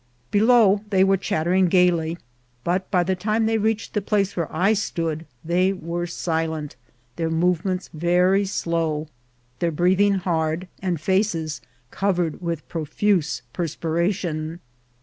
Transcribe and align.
Below 0.31 0.81
they 0.89 1.03
were 1.03 1.15
chattering 1.15 1.67
gayly, 1.67 2.17
but 2.63 2.89
by 2.89 3.03
the 3.03 3.15
time 3.15 3.45
they 3.45 3.59
reached 3.59 3.93
the 3.93 4.01
place 4.01 4.35
where 4.35 4.49
I 4.51 4.73
stood 4.73 5.27
they 5.45 5.73
were 5.73 6.07
silent, 6.07 6.75
their 7.17 7.29
movements 7.29 7.87
very 7.93 8.45
slow, 8.45 9.09
their 9.59 9.69
breathing 9.69 10.15
hard, 10.15 10.67
and 10.81 10.99
faces 10.99 11.61
covered 11.91 12.41
with 12.41 12.67
profuse 12.67 13.43
perspiration. 13.53 14.59